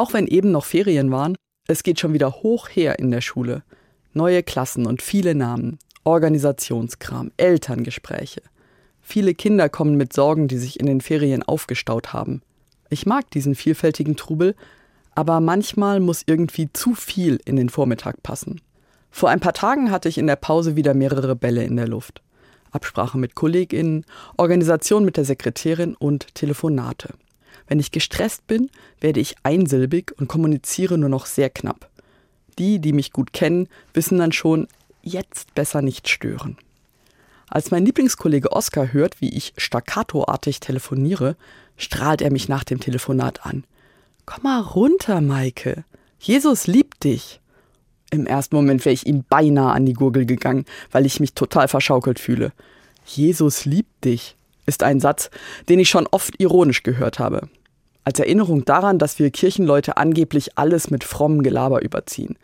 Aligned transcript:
Auch 0.00 0.14
wenn 0.14 0.26
eben 0.26 0.50
noch 0.50 0.64
Ferien 0.64 1.10
waren, 1.10 1.36
es 1.68 1.82
geht 1.82 2.00
schon 2.00 2.14
wieder 2.14 2.36
hoch 2.36 2.70
her 2.70 2.98
in 2.98 3.10
der 3.10 3.20
Schule. 3.20 3.62
Neue 4.14 4.42
Klassen 4.42 4.86
und 4.86 5.02
viele 5.02 5.34
Namen, 5.34 5.78
Organisationskram, 6.04 7.32
Elterngespräche. 7.36 8.40
Viele 9.02 9.34
Kinder 9.34 9.68
kommen 9.68 9.98
mit 9.98 10.14
Sorgen, 10.14 10.48
die 10.48 10.56
sich 10.56 10.80
in 10.80 10.86
den 10.86 11.02
Ferien 11.02 11.42
aufgestaut 11.42 12.14
haben. 12.14 12.40
Ich 12.88 13.04
mag 13.04 13.30
diesen 13.30 13.54
vielfältigen 13.54 14.16
Trubel, 14.16 14.54
aber 15.14 15.38
manchmal 15.40 16.00
muss 16.00 16.22
irgendwie 16.24 16.72
zu 16.72 16.94
viel 16.94 17.38
in 17.44 17.56
den 17.56 17.68
Vormittag 17.68 18.22
passen. 18.22 18.62
Vor 19.10 19.28
ein 19.28 19.40
paar 19.40 19.52
Tagen 19.52 19.90
hatte 19.90 20.08
ich 20.08 20.16
in 20.16 20.26
der 20.26 20.36
Pause 20.36 20.76
wieder 20.76 20.94
mehrere 20.94 21.36
Bälle 21.36 21.64
in 21.64 21.76
der 21.76 21.88
Luft. 21.88 22.22
Absprache 22.70 23.18
mit 23.18 23.34
KollegInnen, 23.34 24.06
Organisation 24.38 25.04
mit 25.04 25.18
der 25.18 25.26
Sekretärin 25.26 25.94
und 25.94 26.34
Telefonate. 26.34 27.12
Wenn 27.68 27.80
ich 27.80 27.90
gestresst 27.90 28.46
bin, 28.46 28.70
werde 29.00 29.20
ich 29.20 29.36
einsilbig 29.42 30.12
und 30.18 30.28
kommuniziere 30.28 30.98
nur 30.98 31.08
noch 31.08 31.26
sehr 31.26 31.50
knapp. 31.50 31.88
Die, 32.58 32.78
die 32.78 32.92
mich 32.92 33.12
gut 33.12 33.32
kennen, 33.32 33.68
wissen 33.94 34.18
dann 34.18 34.32
schon, 34.32 34.68
jetzt 35.02 35.54
besser 35.54 35.82
nicht 35.82 36.08
stören. 36.08 36.58
Als 37.48 37.70
mein 37.70 37.84
Lieblingskollege 37.84 38.52
Oskar 38.52 38.92
hört, 38.92 39.20
wie 39.20 39.30
ich 39.30 39.54
staccatoartig 39.56 40.60
telefoniere, 40.60 41.36
strahlt 41.76 42.22
er 42.22 42.30
mich 42.30 42.48
nach 42.48 42.64
dem 42.64 42.80
Telefonat 42.80 43.44
an. 43.44 43.64
Komm 44.26 44.44
mal 44.44 44.60
runter, 44.60 45.20
Maike. 45.20 45.84
Jesus 46.20 46.66
liebt 46.66 47.04
dich. 47.04 47.40
Im 48.10 48.26
ersten 48.26 48.54
Moment 48.54 48.84
wäre 48.84 48.92
ich 48.92 49.06
ihm 49.06 49.24
beinahe 49.28 49.72
an 49.72 49.86
die 49.86 49.94
Gurgel 49.94 50.26
gegangen, 50.26 50.64
weil 50.90 51.06
ich 51.06 51.20
mich 51.20 51.34
total 51.34 51.68
verschaukelt 51.68 52.18
fühle. 52.18 52.52
Jesus 53.04 53.64
liebt 53.64 54.04
dich 54.04 54.36
ist 54.70 54.84
ein 54.84 55.00
Satz, 55.00 55.30
den 55.68 55.80
ich 55.80 55.90
schon 55.90 56.06
oft 56.06 56.40
ironisch 56.40 56.84
gehört 56.84 57.18
habe. 57.18 57.48
Als 58.04 58.20
Erinnerung 58.20 58.64
daran, 58.64 58.98
dass 58.98 59.18
wir 59.18 59.30
Kirchenleute 59.30 59.96
angeblich 59.96 60.56
alles 60.56 60.90
mit 60.90 61.04
frommem 61.04 61.42
Gelaber 61.42 61.82
überziehen. 61.82 62.38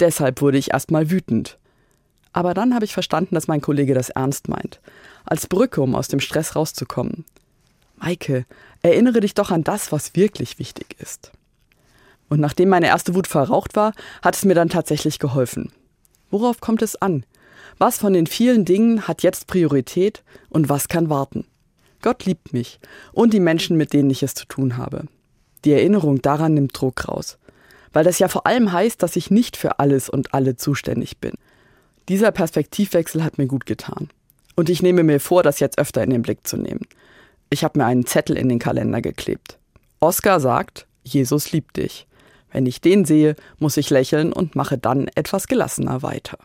Deshalb 0.00 0.42
wurde 0.42 0.58
ich 0.58 0.72
erstmal 0.72 1.10
wütend. 1.10 1.58
Aber 2.32 2.54
dann 2.54 2.74
habe 2.74 2.84
ich 2.84 2.92
verstanden, 2.92 3.34
dass 3.36 3.48
mein 3.48 3.60
Kollege 3.60 3.94
das 3.94 4.10
ernst 4.10 4.48
meint. 4.48 4.80
Als 5.24 5.46
Brücke, 5.46 5.80
um 5.80 5.94
aus 5.94 6.08
dem 6.08 6.20
Stress 6.20 6.56
rauszukommen. 6.56 7.24
Maike, 7.96 8.46
erinnere 8.82 9.20
dich 9.20 9.34
doch 9.34 9.50
an 9.50 9.62
das, 9.62 9.92
was 9.92 10.16
wirklich 10.16 10.58
wichtig 10.58 10.96
ist. 10.98 11.30
Und 12.28 12.40
nachdem 12.40 12.68
meine 12.68 12.86
erste 12.86 13.14
Wut 13.14 13.26
verraucht 13.26 13.76
war, 13.76 13.92
hat 14.22 14.34
es 14.34 14.44
mir 14.44 14.54
dann 14.54 14.68
tatsächlich 14.68 15.18
geholfen. 15.18 15.72
Worauf 16.30 16.60
kommt 16.60 16.82
es 16.82 16.96
an? 16.96 17.24
Was 17.78 17.98
von 17.98 18.12
den 18.12 18.26
vielen 18.26 18.64
Dingen 18.64 19.08
hat 19.08 19.22
jetzt 19.22 19.46
Priorität 19.46 20.22
und 20.48 20.68
was 20.68 20.88
kann 20.88 21.08
warten? 21.08 21.46
Gott 22.02 22.24
liebt 22.24 22.52
mich 22.52 22.80
und 23.12 23.32
die 23.32 23.40
Menschen, 23.40 23.76
mit 23.76 23.92
denen 23.92 24.10
ich 24.10 24.22
es 24.22 24.34
zu 24.34 24.46
tun 24.46 24.76
habe. 24.76 25.04
Die 25.64 25.72
Erinnerung 25.72 26.22
daran 26.22 26.54
nimmt 26.54 26.78
Druck 26.78 27.08
raus. 27.08 27.38
Weil 27.92 28.04
das 28.04 28.18
ja 28.18 28.28
vor 28.28 28.46
allem 28.46 28.72
heißt, 28.72 29.02
dass 29.02 29.16
ich 29.16 29.30
nicht 29.30 29.56
für 29.56 29.78
alles 29.78 30.08
und 30.08 30.32
alle 30.32 30.56
zuständig 30.56 31.18
bin. 31.18 31.32
Dieser 32.08 32.30
Perspektivwechsel 32.30 33.22
hat 33.24 33.38
mir 33.38 33.46
gut 33.46 33.66
getan. 33.66 34.08
Und 34.56 34.68
ich 34.68 34.82
nehme 34.82 35.02
mir 35.02 35.20
vor, 35.20 35.42
das 35.42 35.60
jetzt 35.60 35.78
öfter 35.78 36.02
in 36.02 36.10
den 36.10 36.22
Blick 36.22 36.46
zu 36.46 36.56
nehmen. 36.56 36.86
Ich 37.50 37.64
habe 37.64 37.78
mir 37.78 37.86
einen 37.86 38.06
Zettel 38.06 38.36
in 38.36 38.48
den 38.48 38.58
Kalender 38.58 39.00
geklebt. 39.00 39.58
Oskar 39.98 40.40
sagt, 40.40 40.86
Jesus 41.02 41.52
liebt 41.52 41.76
dich. 41.76 42.06
Wenn 42.52 42.66
ich 42.66 42.80
den 42.80 43.04
sehe, 43.04 43.36
muss 43.58 43.76
ich 43.76 43.90
lächeln 43.90 44.32
und 44.32 44.56
mache 44.56 44.78
dann 44.78 45.08
etwas 45.14 45.46
gelassener 45.46 46.02
weiter. 46.02 46.38